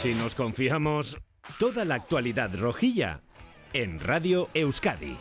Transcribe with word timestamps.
Si 0.00 0.14
nos 0.14 0.36
confiamos, 0.36 1.18
toda 1.58 1.84
la 1.84 1.96
actualidad 1.96 2.50
rojilla 2.56 3.20
en 3.72 3.98
Radio 3.98 4.48
Euskadi. 4.54 5.16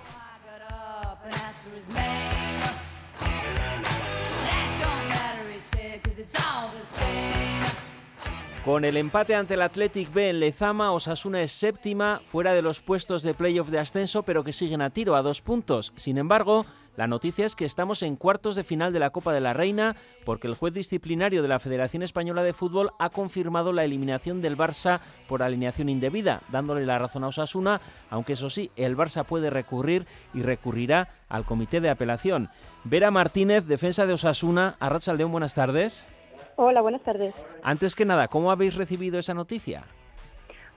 Con 8.67 8.83
el 8.83 8.97
empate 8.97 9.33
ante 9.33 9.53
el 9.53 9.61
Athletic 9.61 10.11
B 10.11 10.29
en 10.29 10.41
Lezama, 10.41 10.91
Osasuna 10.91 11.41
es 11.41 11.53
séptima, 11.53 12.19
fuera 12.27 12.53
de 12.53 12.61
los 12.61 12.81
puestos 12.81 13.23
de 13.23 13.33
playoff 13.33 13.69
de 13.69 13.79
ascenso, 13.79 14.23
pero 14.23 14.43
que 14.43 14.51
siguen 14.51 14.81
a 14.81 14.89
tiro, 14.89 15.15
a 15.15 15.21
dos 15.21 15.41
puntos. 15.41 15.93
Sin 15.95 16.17
embargo, 16.17 16.65
la 16.97 17.07
noticia 17.07 17.45
es 17.45 17.55
que 17.55 17.63
estamos 17.63 18.03
en 18.03 18.17
cuartos 18.17 18.57
de 18.57 18.65
final 18.65 18.91
de 18.91 18.99
la 18.99 19.11
Copa 19.11 19.31
de 19.31 19.39
la 19.39 19.53
Reina, 19.53 19.95
porque 20.25 20.47
el 20.47 20.55
juez 20.55 20.73
disciplinario 20.73 21.41
de 21.41 21.47
la 21.47 21.59
Federación 21.59 22.03
Española 22.03 22.43
de 22.43 22.51
Fútbol 22.51 22.91
ha 22.99 23.09
confirmado 23.09 23.71
la 23.71 23.85
eliminación 23.85 24.41
del 24.41 24.57
Barça 24.57 24.99
por 25.29 25.43
alineación 25.43 25.87
indebida, 25.87 26.41
dándole 26.51 26.85
la 26.85 26.99
razón 26.99 27.23
a 27.23 27.27
Osasuna, 27.27 27.79
aunque 28.09 28.33
eso 28.33 28.49
sí, 28.49 28.69
el 28.75 28.97
Barça 28.97 29.23
puede 29.23 29.49
recurrir 29.49 30.05
y 30.33 30.41
recurrirá 30.41 31.07
al 31.29 31.45
comité 31.45 31.79
de 31.79 31.89
apelación. 31.89 32.49
Vera 32.83 33.11
Martínez, 33.11 33.65
defensa 33.65 34.05
de 34.05 34.11
Osasuna, 34.11 34.75
Arrachaldeón, 34.81 35.31
buenas 35.31 35.55
tardes. 35.55 36.05
Hola, 36.59 36.81
buenas 36.81 37.03
tardes. 37.03 37.35
Antes 37.61 37.95
que 37.95 38.03
nada, 38.03 38.27
¿cómo 38.27 38.49
habéis 38.49 38.75
recibido 38.75 39.19
esa 39.19 39.35
noticia? 39.35 39.83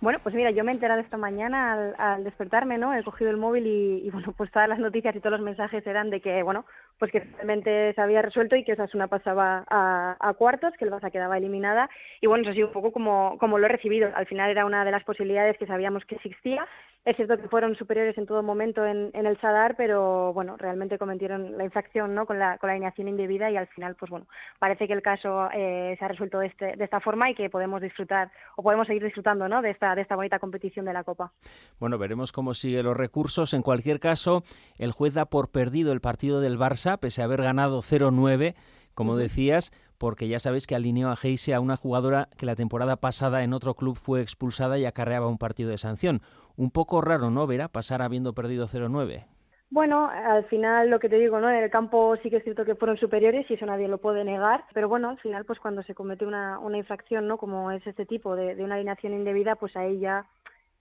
Bueno, 0.03 0.19
pues 0.23 0.35
mira, 0.35 0.51
yo 0.51 0.63
me 0.63 0.73
he 0.73 0.75
enterado 0.75 1.01
esta 1.01 1.17
mañana 1.17 1.95
al, 1.97 2.23
despertarme, 2.23 2.77
¿no? 2.77 2.95
He 2.95 3.03
cogido 3.03 3.31
el 3.31 3.39
móvil 3.39 3.67
y, 3.67 4.07
y, 4.07 4.11
bueno, 4.11 4.35
pues 4.37 4.51
todas 4.51 4.69
las 4.69 4.79
noticias 4.79 5.17
y 5.17 5.21
todos 5.21 5.33
los 5.33 5.41
mensajes 5.41 5.87
eran 5.87 6.11
de 6.11 6.21
que, 6.21 6.43
bueno, 6.43 6.67
pues 6.99 7.11
que 7.11 7.21
realmente 7.21 7.95
se 7.95 8.01
había 8.01 8.21
resuelto 8.21 8.57
y 8.57 8.65
que 8.65 8.75
Osasuna 8.75 9.09
pasaba 9.09 9.65
a, 9.69 10.17
a 10.21 10.35
cuartos, 10.35 10.75
que 10.79 10.85
el 10.85 10.91
Barça 10.91 11.11
quedaba 11.11 11.39
eliminada. 11.39 11.89
Y 12.21 12.27
bueno, 12.27 12.43
eso 12.43 12.51
ha 12.51 12.55
sido 12.55 12.67
un 12.67 12.73
poco 12.75 12.93
como, 12.93 13.39
como 13.39 13.59
lo 13.59 13.65
he 13.65 13.71
recibido. 13.71 14.11
Al 14.15 14.27
final 14.27 14.51
era 14.51 14.67
una 14.67 14.85
de 14.85 14.91
las 14.91 15.05
posibilidades 15.05 15.57
que 15.57 15.67
sabíamos 15.67 16.05
que 16.05 16.17
existía. 16.17 16.67
Es 17.03 17.17
cierto 17.17 17.39
que 17.39 17.49
fueron 17.49 17.75
superiores 17.77 18.17
en 18.19 18.27
todo 18.27 18.43
momento 18.43 18.85
en, 18.85 19.11
el 19.15 19.41
Sadar, 19.41 19.75
pero 19.75 20.35
bueno, 20.35 20.59
realmente 20.59 20.99
cometieron 20.99 21.57
la 21.57 21.65
infracción 21.65 22.15
¿no? 22.15 22.27
con, 22.27 22.39
la, 22.39 22.59
con 22.59 22.69
la 22.69 22.73
alineación 22.73 23.09
indebida 23.09 23.51
y 23.51 23.57
al 23.57 23.69
final, 23.69 23.97
pues 23.97 24.11
bueno, 24.11 24.27
parece 24.59 24.87
que 24.87 24.93
el 24.93 25.01
caso 25.01 25.49
eh, 25.51 25.97
se 25.99 26.05
ha 26.05 26.09
resuelto 26.09 26.41
de, 26.41 26.49
este, 26.49 26.77
de 26.77 26.85
esta 26.85 27.01
forma 27.01 27.31
y 27.31 27.35
que 27.35 27.49
podemos 27.49 27.81
disfrutar 27.81 28.31
o 28.57 28.63
podemos 28.63 28.87
seguir 28.87 29.03
disfrutando 29.03 29.49
¿no? 29.49 29.63
de, 29.63 29.71
esta, 29.71 29.95
de 29.95 30.03
esta 30.03 30.15
bonita 30.15 30.39
competición 30.39 30.85
de 30.85 30.93
la 30.93 31.03
Copa. 31.03 31.33
Bueno, 31.79 31.97
veremos 31.97 32.33
cómo 32.33 32.53
siguen 32.53 32.85
los 32.85 32.97
recursos. 32.97 33.55
En 33.55 33.63
cualquier 33.63 33.99
caso, 33.99 34.43
el 34.77 34.93
juez 34.93 35.15
da 35.15 35.25
por 35.25 35.51
perdido 35.51 35.93
el 35.93 36.03
partido 36.03 36.43
del 36.43 36.59
Barça, 36.59 36.99
pese 36.99 37.23
a 37.23 37.25
haber 37.25 37.41
ganado 37.41 37.79
0-9 37.79 38.55
como 38.95 39.17
decías, 39.17 39.73
porque 39.99 40.29
ya 40.29 40.39
sabéis 40.39 40.67
que 40.67 40.75
alineó 40.75 41.11
a 41.11 41.17
Heise 41.23 41.55
a 41.55 41.61
una 41.61 41.77
jugadora 41.77 42.29
que 42.39 42.47
la 42.47 42.57
temporada 42.57 42.97
pasada 42.97 43.43
en 43.43 43.53
otro 43.53 43.75
club 43.75 43.97
fue 43.97 44.23
expulsada 44.23 44.79
y 44.79 44.85
acarreaba 44.85 45.29
un 45.29 45.39
partido 45.39 45.71
de 45.71 45.79
sanción. 45.79 46.21
Un 46.57 46.71
poco 46.71 47.01
raro, 47.01 47.31
¿no, 47.31 47.47
Vera, 47.47 47.69
pasar 47.69 48.03
habiendo 48.03 48.33
perdido 48.33 48.67
0-9? 48.67 49.27
Bueno, 49.73 50.11
al 50.11 50.45
final 50.47 50.91
lo 50.91 50.99
que 50.99 51.09
te 51.09 51.19
digo, 51.19 51.39
¿no? 51.39 51.49
En 51.49 51.63
el 51.63 51.71
campo 51.71 52.17
sí 52.23 52.29
que 52.29 52.39
es 52.39 52.45
cierto 52.45 52.65
que 52.65 52.75
fueron 52.75 52.97
superiores 52.97 53.49
y 53.49 53.55
eso 53.55 53.67
nadie 53.67 53.87
lo 53.87 53.99
puede 53.99 54.25
negar, 54.25 54.65
pero 54.75 54.89
bueno, 54.89 55.11
al 55.11 55.19
final 55.21 55.45
pues 55.45 55.61
cuando 55.61 55.85
se 55.85 55.95
comete 55.95 56.27
una, 56.27 56.59
una 56.59 56.77
infracción, 56.77 57.29
¿no? 57.29 57.39
Como 57.39 57.71
es 57.71 57.87
este 57.87 58.05
tipo 58.05 58.35
de, 58.35 58.57
de 58.57 58.65
una 58.65 58.75
alineación 58.75 59.13
indebida, 59.13 59.55
pues 59.55 59.77
ahí 59.77 60.01
ya 60.01 60.27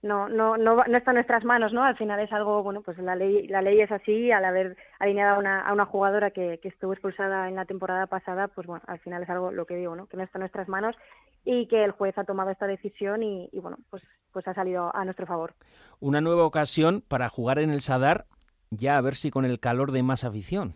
no, 0.02 0.28
no, 0.28 0.56
no, 0.56 0.76
no 0.76 0.96
está 0.96 1.10
en 1.10 1.16
nuestras 1.16 1.44
manos, 1.44 1.72
¿no? 1.72 1.84
Al 1.84 1.96
final 1.96 2.20
es 2.20 2.32
algo, 2.32 2.62
bueno, 2.62 2.80
pues 2.82 2.98
la 2.98 3.14
ley, 3.14 3.46
la 3.48 3.60
ley 3.60 3.80
es 3.80 3.92
así, 3.92 4.32
al 4.32 4.44
haber 4.44 4.76
alineado 4.98 5.36
a 5.36 5.38
una, 5.38 5.60
a 5.60 5.72
una 5.72 5.84
jugadora 5.84 6.30
que, 6.30 6.58
que 6.62 6.68
estuvo 6.68 6.92
expulsada 6.92 7.48
en 7.48 7.56
la 7.56 7.66
temporada 7.66 8.06
pasada, 8.06 8.48
pues 8.48 8.66
bueno, 8.66 8.82
al 8.86 8.98
final 9.00 9.22
es 9.22 9.30
algo, 9.30 9.52
lo 9.52 9.66
que 9.66 9.76
digo, 9.76 9.94
¿no? 9.94 10.06
Que 10.06 10.16
no 10.16 10.22
está 10.22 10.38
en 10.38 10.40
nuestras 10.40 10.68
manos 10.68 10.96
y 11.44 11.66
que 11.68 11.84
el 11.84 11.92
juez 11.92 12.16
ha 12.16 12.24
tomado 12.24 12.50
esta 12.50 12.66
decisión 12.66 13.22
y, 13.22 13.48
y 13.52 13.60
bueno, 13.60 13.78
pues, 13.90 14.02
pues 14.32 14.46
ha 14.48 14.54
salido 14.54 14.94
a 14.94 15.04
nuestro 15.04 15.26
favor. 15.26 15.54
Una 15.98 16.20
nueva 16.20 16.44
ocasión 16.44 17.02
para 17.06 17.28
jugar 17.28 17.58
en 17.58 17.70
el 17.70 17.82
Sadar, 17.82 18.26
ya 18.70 18.96
a 18.96 19.00
ver 19.00 19.14
si 19.14 19.30
con 19.30 19.44
el 19.44 19.60
calor 19.60 19.92
de 19.92 20.02
más 20.02 20.24
afición. 20.24 20.74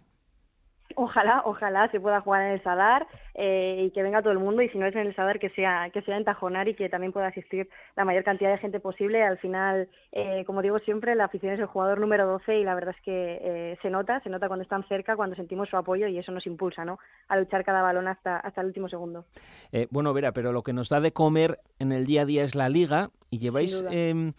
Ojalá, 0.96 1.42
ojalá 1.44 1.90
se 1.90 2.00
pueda 2.00 2.20
jugar 2.20 2.42
en 2.42 2.52
el 2.52 2.62
Sadar 2.62 3.06
eh, 3.34 3.84
y 3.86 3.90
que 3.90 4.02
venga 4.02 4.22
todo 4.22 4.32
el 4.32 4.38
mundo 4.38 4.62
y 4.62 4.68
si 4.68 4.78
no 4.78 4.86
es 4.86 4.94
en 4.94 5.06
el 5.06 5.16
Sadar 5.16 5.38
que 5.38 5.50
sea 5.50 5.90
que 5.90 6.02
sea 6.02 6.16
en 6.16 6.24
Tajonar 6.24 6.68
y 6.68 6.74
que 6.74 6.88
también 6.88 7.12
pueda 7.12 7.26
asistir 7.26 7.68
la 7.96 8.04
mayor 8.04 8.24
cantidad 8.24 8.50
de 8.50 8.58
gente 8.58 8.80
posible. 8.80 9.22
Al 9.22 9.38
final, 9.38 9.88
eh, 10.12 10.44
como 10.46 10.62
digo 10.62 10.78
siempre, 10.80 11.14
la 11.14 11.24
afición 11.24 11.52
es 11.52 11.60
el 11.60 11.66
jugador 11.66 12.00
número 12.00 12.26
12 12.26 12.58
y 12.58 12.64
la 12.64 12.74
verdad 12.74 12.94
es 12.96 13.02
que 13.02 13.40
eh, 13.42 13.78
se 13.82 13.90
nota, 13.90 14.20
se 14.20 14.30
nota 14.30 14.48
cuando 14.48 14.62
están 14.62 14.86
cerca, 14.88 15.16
cuando 15.16 15.36
sentimos 15.36 15.68
su 15.68 15.76
apoyo 15.76 16.06
y 16.06 16.18
eso 16.18 16.32
nos 16.32 16.46
impulsa, 16.46 16.84
¿no? 16.84 16.98
A 17.28 17.36
luchar 17.36 17.64
cada 17.64 17.82
balón 17.82 18.08
hasta 18.08 18.38
hasta 18.38 18.60
el 18.60 18.68
último 18.68 18.88
segundo. 18.88 19.24
Eh, 19.72 19.88
bueno, 19.90 20.12
Vera, 20.12 20.32
pero 20.32 20.52
lo 20.52 20.62
que 20.62 20.72
nos 20.72 20.88
da 20.88 21.00
de 21.00 21.12
comer 21.12 21.58
en 21.78 21.92
el 21.92 22.06
día 22.06 22.22
a 22.22 22.26
día 22.26 22.42
es 22.44 22.54
la 22.54 22.68
Liga 22.68 23.10
y 23.30 23.38
lleváis 23.38 23.84
eh, 23.90 24.32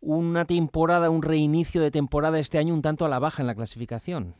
una 0.00 0.44
temporada, 0.44 1.10
un 1.10 1.22
reinicio 1.22 1.82
de 1.82 1.90
temporada 1.90 2.38
este 2.38 2.58
año 2.58 2.74
un 2.74 2.82
tanto 2.82 3.04
a 3.04 3.08
la 3.08 3.18
baja 3.18 3.42
en 3.42 3.46
la 3.46 3.54
clasificación. 3.54 4.34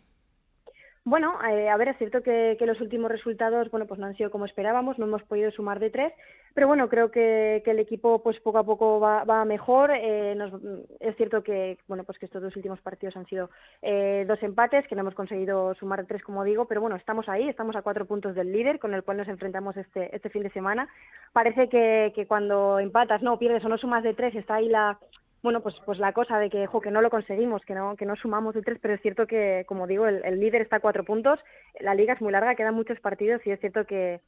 Bueno, 1.04 1.38
eh, 1.48 1.70
a 1.70 1.76
ver, 1.78 1.88
es 1.88 1.96
cierto 1.96 2.22
que, 2.22 2.56
que, 2.58 2.66
los 2.66 2.78
últimos 2.80 3.10
resultados, 3.10 3.70
bueno, 3.70 3.86
pues 3.86 3.98
no 3.98 4.06
han 4.06 4.16
sido 4.16 4.30
como 4.30 4.44
esperábamos, 4.44 4.98
no 4.98 5.06
hemos 5.06 5.22
podido 5.22 5.50
sumar 5.50 5.80
de 5.80 5.88
tres, 5.88 6.12
pero 6.52 6.66
bueno, 6.66 6.90
creo 6.90 7.10
que, 7.10 7.62
que 7.64 7.70
el 7.70 7.78
equipo, 7.78 8.22
pues 8.22 8.38
poco 8.40 8.58
a 8.58 8.64
poco 8.64 9.00
va, 9.00 9.44
mejor. 9.46 9.90
Eh, 9.94 10.34
nos, 10.34 10.52
es 11.00 11.16
cierto 11.16 11.42
que, 11.42 11.78
bueno, 11.88 12.04
pues 12.04 12.18
que 12.18 12.26
estos 12.26 12.42
dos 12.42 12.54
últimos 12.54 12.80
partidos 12.82 13.16
han 13.16 13.24
sido 13.26 13.48
eh, 13.80 14.26
dos 14.28 14.42
empates, 14.42 14.86
que 14.88 14.94
no 14.94 15.00
hemos 15.00 15.14
conseguido 15.14 15.74
sumar 15.74 16.00
de 16.00 16.06
tres, 16.06 16.22
como 16.22 16.44
digo, 16.44 16.66
pero 16.66 16.82
bueno, 16.82 16.96
estamos 16.96 17.28
ahí, 17.30 17.48
estamos 17.48 17.76
a 17.76 17.82
cuatro 17.82 18.04
puntos 18.04 18.34
del 18.34 18.52
líder, 18.52 18.78
con 18.78 18.92
el 18.92 19.02
cual 19.02 19.16
nos 19.16 19.28
enfrentamos 19.28 19.78
este, 19.78 20.14
este 20.14 20.28
fin 20.28 20.42
de 20.42 20.50
semana. 20.50 20.86
Parece 21.32 21.70
que, 21.70 22.12
que 22.14 22.26
cuando 22.26 22.78
empatas, 22.78 23.22
no, 23.22 23.38
pierdes 23.38 23.64
o 23.64 23.70
no 23.70 23.78
sumas 23.78 24.02
de 24.02 24.12
tres, 24.12 24.34
está 24.34 24.56
ahí 24.56 24.68
la 24.68 24.98
bueno, 25.42 25.60
pues, 25.60 25.74
pues 25.84 25.98
la 25.98 26.12
cosa 26.12 26.38
de 26.38 26.50
que, 26.50 26.66
jo, 26.66 26.80
que 26.80 26.90
no 26.90 27.02
lo 27.02 27.10
conseguimos, 27.10 27.62
que 27.64 27.74
no, 27.74 27.96
que 27.96 28.06
no 28.06 28.16
sumamos 28.16 28.54
de 28.54 28.62
tres, 28.62 28.78
pero 28.80 28.94
es 28.94 29.00
cierto 29.00 29.26
que, 29.26 29.64
como 29.66 29.86
digo, 29.86 30.06
el, 30.06 30.24
el 30.24 30.40
líder 30.40 30.62
está 30.62 30.76
a 30.76 30.80
cuatro 30.80 31.04
puntos, 31.04 31.38
la 31.80 31.94
liga 31.94 32.14
es 32.14 32.20
muy 32.20 32.32
larga, 32.32 32.54
quedan 32.54 32.74
muchos 32.74 33.00
partidos 33.00 33.40
y 33.46 33.50
es 33.50 33.60
cierto 33.60 33.84
que, 33.86 34.20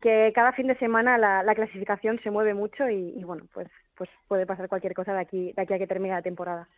que 0.00 0.32
cada 0.34 0.52
fin 0.52 0.66
de 0.66 0.78
semana 0.78 1.18
la, 1.18 1.42
la 1.42 1.54
clasificación 1.54 2.20
se 2.22 2.30
mueve 2.30 2.54
mucho 2.54 2.88
y, 2.88 3.14
y, 3.16 3.24
bueno, 3.24 3.44
pues, 3.52 3.68
pues 3.96 4.08
puede 4.28 4.46
pasar 4.46 4.68
cualquier 4.68 4.94
cosa 4.94 5.12
de 5.12 5.20
aquí, 5.20 5.52
de 5.52 5.62
aquí 5.62 5.74
a 5.74 5.78
que 5.78 5.86
termine 5.86 6.14
la 6.14 6.22
temporada. 6.22 6.68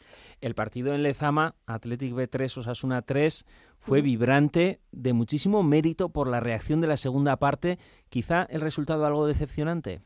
El 0.41 0.55
partido 0.55 0.95
en 0.95 1.03
Lezama, 1.03 1.55
Athletic 1.67 2.15
B3, 2.15 2.59
Osasuna 2.59 3.03
3, 3.03 3.47
fue 3.79 4.01
vibrante, 4.01 4.81
de 4.91 5.13
muchísimo 5.13 5.63
mérito 5.63 6.09
por 6.09 6.29
la 6.29 6.41
reacción 6.41 6.81
de 6.81 6.89
la 6.89 6.97
segunda 6.97 7.37
parte, 7.37 7.79
quizá 8.09 8.45
el 8.51 8.61
resultado 8.61 9.07
algo 9.07 9.27
decepcionante. 9.27 10.01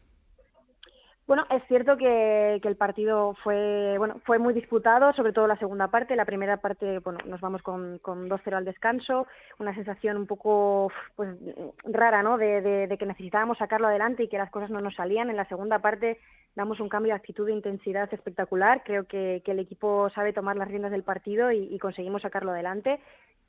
Bueno, 1.26 1.44
es 1.50 1.60
cierto 1.66 1.96
que, 1.96 2.60
que, 2.62 2.68
el 2.68 2.76
partido 2.76 3.34
fue 3.42 3.98
bueno 3.98 4.20
fue 4.24 4.38
muy 4.38 4.54
disputado, 4.54 5.12
sobre 5.12 5.32
todo 5.32 5.48
la 5.48 5.58
segunda 5.58 5.88
parte. 5.88 6.14
La 6.14 6.24
primera 6.24 6.58
parte, 6.58 7.00
bueno, 7.00 7.18
nos 7.26 7.40
vamos 7.40 7.62
con, 7.62 7.98
con 7.98 8.30
2-0 8.30 8.54
al 8.54 8.64
descanso, 8.64 9.26
una 9.58 9.74
sensación 9.74 10.16
un 10.18 10.26
poco 10.26 10.92
pues 11.16 11.36
rara, 11.82 12.22
¿no? 12.22 12.38
De, 12.38 12.60
de, 12.60 12.86
de, 12.86 12.98
que 12.98 13.06
necesitábamos 13.06 13.58
sacarlo 13.58 13.88
adelante 13.88 14.22
y 14.22 14.28
que 14.28 14.38
las 14.38 14.50
cosas 14.50 14.70
no 14.70 14.80
nos 14.80 14.94
salían. 14.94 15.28
En 15.28 15.36
la 15.36 15.48
segunda 15.48 15.80
parte 15.80 16.20
damos 16.54 16.78
un 16.78 16.88
cambio 16.88 17.12
de 17.12 17.16
actitud 17.16 17.48
e 17.48 17.52
intensidad 17.52 18.08
espectacular. 18.14 18.82
Creo 18.84 19.04
que, 19.04 19.42
el 19.44 19.58
equipo 19.58 20.08
sabe 20.10 20.32
tomar 20.32 20.56
las 20.56 20.68
riendas 20.68 20.92
del 20.92 21.02
partido 21.02 21.50
y 21.50 21.76
conseguimos 21.80 22.22
sacarlo 22.22 22.52
adelante. 22.52 23.00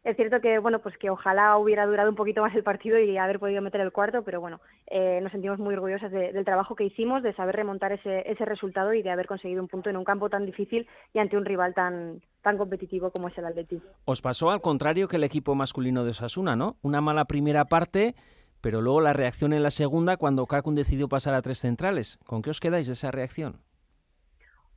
Es 0.08 0.16
cierto 0.16 0.40
que, 0.40 0.58
bueno, 0.60 0.80
pues 0.80 0.98
que 0.98 1.10
ojalá 1.10 1.58
hubiera 1.58 1.86
durado 1.86 2.10
un 2.10 2.16
poquito 2.16 2.42
más 2.42 2.56
el 2.56 2.64
partido 2.64 2.98
y 2.98 3.18
haber 3.18 3.40
podido 3.40 3.62
meter 3.62 3.82
el 3.82 3.92
cuarto, 3.92 4.24
pero 4.24 4.40
bueno, 4.40 4.62
eh, 4.90 5.20
nos 5.22 5.34
sentimos 5.34 5.60
muy 5.60 5.74
orgullosas 5.74 6.14
de, 6.14 6.32
del 6.32 6.46
trabajo 6.46 6.76
que 6.76 6.86
hicimos, 6.86 7.24
de 7.24 7.34
saber 7.34 7.58
remontar 7.58 7.92
ese, 7.92 8.24
ese 8.26 8.46
resultado 8.46 8.94
y 8.94 9.02
de 9.02 9.12
haber 9.12 9.28
conseguido 9.28 9.62
un 9.62 9.68
punto 9.68 9.90
en 9.90 9.98
un 9.98 10.06
campo 10.06 10.30
tan 10.30 10.46
difícil 10.46 10.88
y 11.14 11.20
ante 11.20 11.36
un 11.36 11.44
rival 11.44 11.74
tan, 11.74 12.22
tan 12.42 12.58
competitivo 12.58 13.12
como 13.12 13.28
es 13.28 13.38
el 13.38 13.48
Atleti. 13.48 13.82
Os 14.06 14.22
pasó 14.22 14.50
al 14.50 14.62
contrario 14.62 15.10
que 15.10 15.18
el 15.18 15.26
equipo 15.26 15.56
masculino 15.56 16.06
de 16.06 16.12
Osasuna, 16.12 16.56
¿no? 16.56 16.78
Una 16.84 17.02
mala 17.02 17.26
primera 17.26 17.66
parte, 17.66 18.16
pero 18.62 18.80
luego 18.80 19.02
la 19.02 19.12
reacción 19.12 19.52
en 19.52 19.62
la 19.62 19.72
segunda 19.72 20.16
cuando 20.16 20.46
Kakun 20.46 20.76
decidió 20.76 21.10
pasar 21.10 21.34
a 21.34 21.42
tres 21.42 21.60
centrales. 21.60 22.18
¿Con 22.26 22.42
qué 22.42 22.52
os 22.52 22.62
quedáis 22.62 22.88
de 22.88 22.94
esa 22.94 23.12
reacción? 23.12 23.67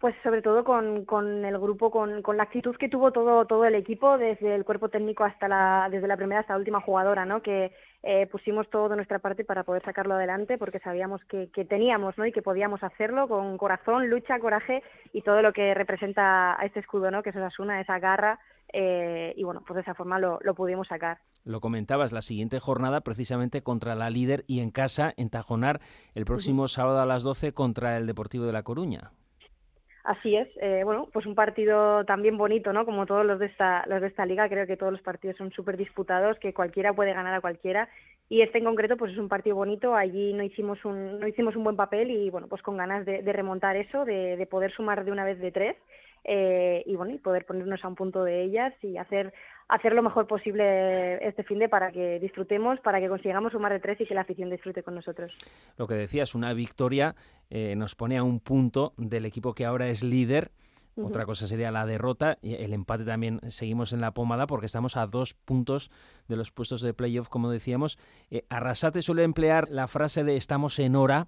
Pues 0.00 0.14
sobre 0.22 0.40
todo 0.40 0.64
con, 0.64 1.04
con 1.04 1.44
el 1.44 1.58
grupo, 1.58 1.90
con, 1.90 2.22
con 2.22 2.38
la 2.38 2.44
actitud 2.44 2.74
que 2.76 2.88
tuvo 2.88 3.12
todo, 3.12 3.44
todo 3.44 3.66
el 3.66 3.74
equipo, 3.74 4.16
desde 4.16 4.54
el 4.54 4.64
cuerpo 4.64 4.88
técnico 4.88 5.24
hasta 5.24 5.46
la, 5.46 5.88
desde 5.90 6.08
la 6.08 6.16
primera 6.16 6.40
hasta 6.40 6.54
la 6.54 6.58
última 6.58 6.80
jugadora, 6.80 7.26
¿no? 7.26 7.42
Que 7.42 7.70
eh, 8.02 8.26
pusimos 8.28 8.70
todo 8.70 8.88
de 8.88 8.96
nuestra 8.96 9.18
parte 9.18 9.44
para 9.44 9.62
poder 9.62 9.84
sacarlo 9.84 10.14
adelante, 10.14 10.56
porque 10.56 10.78
sabíamos 10.78 11.22
que, 11.26 11.50
que 11.50 11.66
teníamos, 11.66 12.16
¿no? 12.16 12.24
Y 12.24 12.32
que 12.32 12.40
podíamos 12.40 12.82
hacerlo 12.82 13.28
con 13.28 13.58
corazón, 13.58 14.08
lucha, 14.08 14.38
coraje 14.38 14.82
y 15.12 15.20
todo 15.20 15.42
lo 15.42 15.52
que 15.52 15.74
representa 15.74 16.58
a 16.58 16.64
este 16.64 16.80
escudo, 16.80 17.10
¿no? 17.10 17.22
Que 17.22 17.28
es 17.28 17.36
Osasuna, 17.36 17.78
esa 17.78 17.98
garra, 17.98 18.40
eh, 18.72 19.34
y 19.36 19.44
bueno, 19.44 19.62
pues 19.66 19.74
de 19.74 19.82
esa 19.82 19.94
forma 19.94 20.18
lo, 20.18 20.38
lo, 20.42 20.54
pudimos 20.54 20.88
sacar. 20.88 21.18
Lo 21.44 21.60
comentabas, 21.60 22.12
la 22.12 22.22
siguiente 22.22 22.58
jornada 22.58 23.02
precisamente 23.02 23.62
contra 23.62 23.94
la 23.94 24.08
líder 24.08 24.44
y 24.46 24.60
en 24.60 24.70
casa, 24.70 25.12
en 25.18 25.28
Tajonar, 25.28 25.80
el 26.14 26.24
próximo 26.24 26.62
uh 26.62 26.64
-huh. 26.66 26.68
sábado 26.68 27.00
a 27.00 27.06
las 27.06 27.22
12 27.22 27.52
contra 27.52 27.98
el 27.98 28.06
Deportivo 28.06 28.46
de 28.46 28.52
La 28.52 28.62
Coruña. 28.62 29.10
Así 30.02 30.34
es, 30.34 30.48
eh, 30.62 30.80
bueno, 30.82 31.08
pues 31.12 31.26
un 31.26 31.34
partido 31.34 32.04
también 32.06 32.38
bonito, 32.38 32.72
¿no? 32.72 32.86
Como 32.86 33.04
todos 33.04 33.24
los 33.26 33.38
de 33.38 33.46
esta, 33.46 33.84
los 33.86 34.00
de 34.00 34.06
esta 34.06 34.24
liga, 34.24 34.48
creo 34.48 34.66
que 34.66 34.78
todos 34.78 34.92
los 34.92 35.02
partidos 35.02 35.36
son 35.36 35.52
súper 35.52 35.76
disputados, 35.76 36.38
que 36.38 36.54
cualquiera 36.54 36.94
puede 36.94 37.12
ganar 37.12 37.34
a 37.34 37.40
cualquiera 37.42 37.88
y 38.30 38.42
este 38.42 38.58
en 38.58 38.64
concreto 38.64 38.96
pues 38.96 39.12
es 39.12 39.18
un 39.18 39.28
partido 39.28 39.56
bonito, 39.56 39.94
allí 39.94 40.32
no 40.32 40.42
hicimos 40.42 40.82
un, 40.84 41.20
no 41.20 41.26
hicimos 41.26 41.54
un 41.56 41.64
buen 41.64 41.76
papel 41.76 42.10
y 42.10 42.30
bueno, 42.30 42.46
pues 42.46 42.62
con 42.62 42.76
ganas 42.76 43.04
de, 43.04 43.20
remontar 43.32 43.76
eso, 43.76 44.04
de, 44.04 44.36
de, 44.36 44.46
poder 44.46 44.72
sumar 44.72 45.04
de 45.04 45.10
una 45.10 45.24
vez 45.24 45.38
de 45.40 45.52
tres 45.52 45.76
eh, 46.24 46.82
y 46.86 46.96
bueno, 46.96 47.12
y 47.12 47.18
poder 47.18 47.44
ponernos 47.44 47.84
a 47.84 47.88
un 47.88 47.96
punto 47.96 48.24
de 48.24 48.42
ellas 48.42 48.72
y 48.82 48.96
hacer 48.96 49.34
hacer 49.70 49.92
lo 49.92 50.02
mejor 50.02 50.26
posible 50.26 51.26
este 51.26 51.42
fin 51.44 51.58
de 51.58 51.68
para 51.68 51.90
que 51.92 52.18
disfrutemos, 52.20 52.80
para 52.80 53.00
que 53.00 53.08
consigamos 53.08 53.52
sumar 53.52 53.72
de 53.72 53.80
tres 53.80 54.00
y 54.00 54.06
que 54.06 54.14
la 54.14 54.22
afición 54.22 54.50
disfrute 54.50 54.82
con 54.82 54.94
nosotros. 54.94 55.32
Lo 55.76 55.86
que 55.86 55.94
decías, 55.94 56.34
una 56.34 56.52
victoria 56.52 57.14
eh, 57.50 57.74
nos 57.76 57.94
pone 57.94 58.18
a 58.18 58.22
un 58.22 58.40
punto 58.40 58.92
del 58.96 59.24
equipo 59.26 59.54
que 59.54 59.64
ahora 59.64 59.88
es 59.88 60.02
líder 60.02 60.50
otra 60.96 61.24
cosa 61.24 61.46
sería 61.46 61.70
la 61.70 61.86
derrota. 61.86 62.38
y 62.42 62.54
El 62.54 62.72
empate 62.72 63.04
también 63.04 63.40
seguimos 63.48 63.92
en 63.92 64.00
la 64.00 64.12
pomada 64.12 64.46
porque 64.46 64.66
estamos 64.66 64.96
a 64.96 65.06
dos 65.06 65.34
puntos 65.34 65.90
de 66.28 66.36
los 66.36 66.50
puestos 66.50 66.82
de 66.82 66.94
playoff, 66.94 67.28
como 67.28 67.50
decíamos. 67.50 67.98
Eh, 68.30 68.44
Arrasate 68.48 69.02
suele 69.02 69.24
emplear 69.24 69.68
la 69.70 69.86
frase 69.86 70.24
de 70.24 70.36
estamos 70.36 70.78
en 70.78 70.96
hora. 70.96 71.26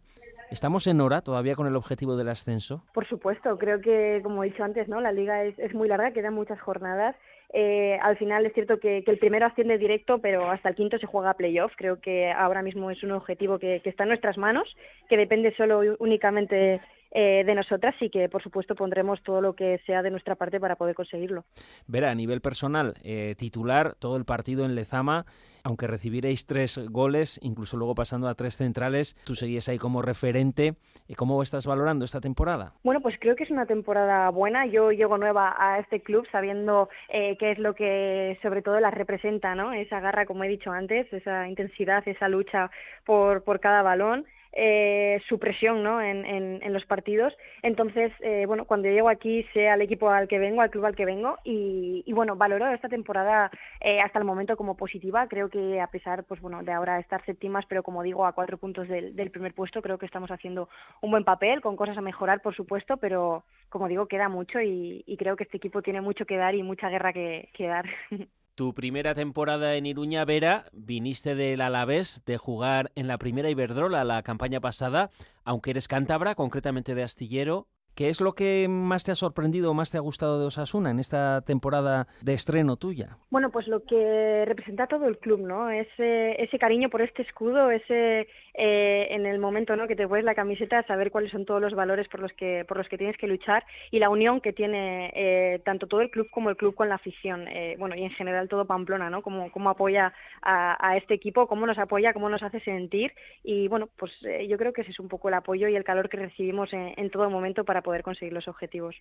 ¿Estamos 0.50 0.87
en 0.87 1.00
hora 1.00 1.23
todavía 1.23 1.55
con 1.55 1.67
el 1.67 1.77
objetivo 1.77 2.17
del 2.17 2.29
ascenso? 2.29 2.85
Por 2.93 3.09
supuesto, 3.09 3.56
creo 3.56 3.81
que, 3.81 4.21
como 4.23 4.44
he 4.44 4.50
dicho 4.50 4.62
antes, 4.62 4.87
¿no? 4.87 5.00
la 5.00 5.11
liga 5.11 5.44
es, 5.44 5.59
es 5.59 5.73
muy 5.73 5.89
larga, 5.89 6.12
quedan 6.12 6.35
muchas 6.35 6.61
jornadas. 6.61 7.17
Eh, 7.52 7.99
al 8.00 8.16
final 8.16 8.46
es 8.46 8.54
cierto 8.54 8.78
que, 8.81 9.04
el 9.06 9.19
primero 9.19 9.46
asciende 9.46 9.76
directo, 9.76 10.19
pero 10.19 10.50
hasta 10.50 10.70
el 10.70 10.75
quinto 10.75 10.99
se 10.99 11.06
juega 11.06 11.34
playoff. 11.34 11.72
Creo 11.76 12.00
que 12.00 12.31
ahora 12.31 12.62
mismo 12.62 12.90
es 12.90 13.02
un 13.02 13.12
objetivo 13.12 13.58
que, 13.58 13.81
que 13.82 13.90
está 13.90 14.04
en 14.04 14.10
nuestras 14.10 14.38
manos, 14.38 14.75
que 15.08 15.16
depende 15.16 15.54
solo 15.56 15.96
únicamente 15.99 16.81
eh, 17.14 17.44
de 17.44 17.55
nosotras 17.55 17.94
y 18.00 18.09
que, 18.09 18.29
por 18.29 18.43
supuesto, 18.43 18.75
pondremos 18.75 19.23
todo 19.23 19.43
lo 19.43 19.55
que 19.55 19.79
sea 19.87 20.03
de 20.03 20.11
nuestra 20.11 20.35
parte 20.35 20.59
para 20.59 20.76
poder 20.76 20.94
conseguirlo. 20.94 21.44
Vera, 21.87 22.11
a 22.11 22.14
nivel 22.14 22.41
personal, 22.41 22.94
eh, 23.05 23.35
titular 23.37 23.94
todo 23.97 24.17
el 24.17 24.25
partido 24.25 24.64
en 24.64 24.75
Lezama, 24.75 25.26
aunque 25.62 25.87
recibiréis 25.87 26.47
tres 26.47 26.81
goles, 26.91 27.38
incluso 27.43 27.76
luego 27.76 27.94
pasando 27.94 28.29
a 28.29 28.35
tres 28.35 28.56
centrales, 28.56 29.14
tú 29.25 29.35
seguías 29.35 29.69
ahí 29.69 29.79
como 29.79 30.00
referente. 30.00 30.75
¿Cómo 31.17 31.43
estás 31.43 31.67
valorando 31.67 32.05
esta 32.05 32.20
temporada? 32.20 32.73
Bueno, 32.82 33.00
pues 33.00 33.17
creo 33.20 33.37
que 33.37 33.44
es 33.44 33.50
una 33.50 33.67
temporada 33.67 34.31
buena. 34.31 34.67
Yo 34.67 34.91
llego 34.91 35.19
nueva 35.19 35.55
a 35.58 35.79
este 35.81 36.00
club 36.00 36.26
sabiendo 36.32 36.88
eh, 37.11 37.37
qué 37.38 37.53
es 37.53 37.58
lo 37.58 37.75
que 37.75 38.38
sobre 38.43 38.62
todo 38.62 38.81
la 38.81 38.91
representa, 38.91 39.55
¿no? 39.55 39.73
Esa 39.73 40.00
garra, 40.00 40.25
como 40.25 40.44
he 40.44 40.49
dicho 40.49 40.73
antes, 40.73 41.12
esa 41.12 41.47
intensidad, 41.47 42.06
esa 42.08 42.29
lucha 42.29 42.70
por, 43.05 43.44
por 43.44 43.61
cada 43.61 43.82
balón 43.82 44.25
eh, 44.52 45.20
su 45.28 45.38
presión 45.38 45.82
¿no? 45.82 46.00
en, 46.00 46.25
en, 46.25 46.72
los 46.72 46.84
partidos. 46.87 47.34
Entonces, 47.62 48.12
eh, 48.20 48.44
bueno, 48.46 48.64
cuando 48.66 48.88
llego 48.88 49.08
aquí, 49.08 49.44
sé 49.52 49.69
al 49.69 49.82
equipo 49.82 50.10
al 50.10 50.28
que 50.28 50.38
vengo, 50.38 50.60
al 50.60 50.70
club 50.70 50.84
al 50.84 50.96
que 50.96 51.04
vengo, 51.04 51.38
y, 51.44 52.10
bueno, 52.12 52.37
valoro 52.37 52.66
esta 52.69 52.88
temporada 52.88 53.50
eh, 53.81 54.00
hasta 54.00 54.19
el 54.19 54.25
momento 54.25 54.56
como 54.56 54.76
positiva. 54.76 55.26
Creo 55.28 55.49
que 55.49 55.81
a 55.81 55.87
pesar, 55.87 56.25
pues 56.25 56.40
bueno, 56.40 56.62
de 56.62 56.72
ahora 56.72 56.99
estar 56.99 57.25
séptimas, 57.25 57.64
pero 57.66 57.82
como 57.82 58.02
digo, 58.02 58.26
a 58.26 58.32
cuatro 58.32 58.58
puntos 58.58 58.88
del, 58.88 59.16
del 59.16 59.31
primer 59.31 59.54
puesto, 59.54 59.82
creo 59.82 59.99
que 59.99 60.06
estamos 60.06 60.31
haciendo 60.31 60.69
un 61.00 61.10
buen 61.10 61.25
papel, 61.25 61.60
con 61.60 61.76
cosas 61.76 61.96
a 61.96 62.02
mejorar, 62.02 62.43
por 62.43 62.55
supuesto, 62.55 62.96
pero 62.98 63.44
como 63.72 63.88
digo, 63.88 64.06
queda 64.06 64.28
mucho 64.28 64.60
y, 64.60 65.05
creo 65.19 65.37
que 65.37 65.44
este 65.44 65.56
equipo 65.56 65.82
tiene 65.82 66.00
mucho 66.00 66.26
que 66.26 66.37
dar 66.37 66.55
y 66.55 66.62
mucha 66.62 66.88
guerra 66.88 67.12
que, 67.12 67.48
que 67.55 67.66
dar. 67.66 67.87
Tu 68.54 68.75
primera 68.75 69.14
temporada 69.14 69.76
en 69.76 69.87
Iruña, 69.87 70.26
Vera, 70.26 70.66
viniste 70.72 71.34
del 71.34 71.62
Alavés 71.62 72.22
de 72.26 72.37
jugar 72.37 72.93
en 72.94 73.06
la 73.06 73.16
primera 73.16 73.49
Iberdrola 73.49 74.04
la 74.04 74.22
campaña 74.22 74.60
pasada, 74.60 75.10
aunque 75.43 75.70
eres 75.70 75.88
cántabra, 75.88 76.34
concretamente 76.34 76.94
de 76.94 77.02
Astillero. 77.02 77.66
¿Qué 77.94 78.09
es 78.09 78.21
lo 78.21 78.33
que 78.33 78.69
más 78.69 79.05
te 79.05 79.12
ha 79.12 79.15
sorprendido 79.15 79.71
o 79.71 79.75
más 79.75 79.91
te 79.91 79.99
ha 79.99 80.00
gustado 80.00 80.41
de 80.41 80.47
Osasuna 80.47 80.91
en 80.91 80.99
esta 80.99 81.43
temporada 81.43 82.06
de 82.23 82.33
estreno 82.33 82.77
tuya? 82.77 83.19
Bueno, 83.31 83.50
pues 83.50 83.69
lo 83.69 83.85
que 83.85 84.44
representa 84.47 84.87
todo 84.87 85.06
el 85.06 85.19
club, 85.19 85.41
¿no? 85.41 85.71
Ese, 85.71 86.43
ese 86.43 86.59
cariño 86.59 86.89
por 86.89 87.03
este 87.03 87.23
escudo, 87.23 87.71
ese 87.71 88.29
eh, 88.55 89.06
en 89.11 89.25
el 89.25 89.39
momento 89.39 89.77
¿no? 89.77 89.87
que 89.87 89.97
te 89.97 90.06
pones 90.06 90.25
la 90.25 90.35
camiseta, 90.35 90.83
saber 90.83 91.11
cuáles 91.11 91.31
son 91.31 91.47
todos 91.47 91.61
los 91.61 91.75
valores 91.75 92.06
por 92.09 92.21
los 92.21 92.33
que, 92.35 92.65
por 92.69 92.77
los 92.77 92.89
que 92.89 92.99
tienes 92.99 93.17
que 93.17 93.27
luchar 93.27 93.65
y 93.91 93.99
la 93.99 94.11
unión 94.11 94.41
que 94.41 94.53
tiene 94.53 95.11
eh, 95.15 95.61
tanto 95.65 95.87
todo 95.87 96.03
el 96.03 96.11
club 96.11 96.29
como 96.31 96.50
el 96.50 96.56
club 96.56 96.75
con 96.75 96.89
la 96.89 96.97
afición. 96.97 97.49
Eh, 97.49 97.77
bueno, 97.79 97.94
y 97.94 98.03
en 98.03 98.11
general 98.11 98.49
todo 98.49 98.67
Pamplona, 98.67 99.09
¿no? 99.09 99.23
Cómo, 99.23 99.50
cómo 99.50 99.71
apoya 99.71 100.12
a, 100.43 100.97
este 100.97 101.15
equipo, 101.15 101.47
cómo 101.47 101.67
nos 101.67 101.79
apoya, 101.79 102.12
cómo 102.12 102.29
nos 102.29 102.43
hace 102.43 102.61
sentir 102.61 103.12
y 103.43 103.69
bueno, 103.69 103.89
pues 103.97 104.12
yo 104.49 104.59
creo 104.59 104.73
que 104.73 104.83
ese 104.83 104.91
es 104.91 105.00
un 105.00 105.09
poco 105.09 105.29
el 105.29 105.35
apoyo 105.35 105.69
y 105.69 105.77
el 105.77 105.85
calor 105.85 106.09
que 106.09 106.19
recibimos 106.19 106.73
en, 106.73 106.93
en 106.97 107.11
todo 107.11 107.31
momento 107.31 107.65
para 107.82 107.93
poder 107.93 108.02
conseguir 108.02 108.32
los 108.32 108.49
objetivos. 108.49 108.96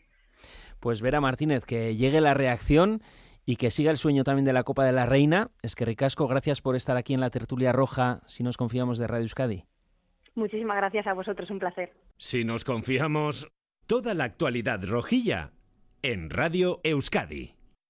Pues 0.79 1.01
Vera 1.01 1.21
Martínez, 1.21 1.65
que 1.65 1.95
llegue 1.95 2.19
la 2.19 2.33
reacción 2.33 3.01
y 3.45 3.55
que 3.55 3.71
siga 3.71 3.91
el 3.91 3.97
sueño 3.97 4.23
también 4.23 4.45
de 4.45 4.53
la 4.53 4.63
Copa 4.63 4.83
de 4.83 4.91
la 4.91 5.05
Reina. 5.05 5.51
Es 5.61 5.75
que 5.75 5.85
ricasco, 5.85 6.27
gracias 6.27 6.61
por 6.61 6.75
estar 6.75 6.97
aquí 6.97 7.13
en 7.13 7.19
la 7.19 7.29
tertulia 7.29 7.71
roja, 7.71 8.19
si 8.25 8.43
nos 8.43 8.57
confiamos 8.57 8.97
de 8.97 9.07
Radio 9.07 9.23
Euskadi. 9.23 9.65
Muchísimas 10.35 10.77
gracias 10.77 11.07
a 11.07 11.13
vosotros, 11.13 11.49
un 11.49 11.59
placer. 11.59 11.93
Si 12.17 12.43
nos 12.43 12.63
confiamos, 12.63 13.51
toda 13.85 14.13
la 14.13 14.23
actualidad 14.23 14.83
rojilla 14.83 15.51
en 16.01 16.29
Radio 16.29 16.79
Euskadi. 16.83 17.60